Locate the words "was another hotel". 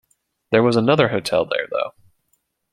0.63-1.45